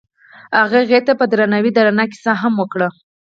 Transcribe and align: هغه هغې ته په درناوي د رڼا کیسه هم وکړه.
هغه 0.59 0.77
هغې 0.83 0.99
ته 1.07 1.13
په 1.19 1.25
درناوي 1.31 1.71
د 1.73 1.77
رڼا 1.87 2.05
کیسه 2.11 2.31
هم 2.41 2.53
وکړه. 2.61 2.89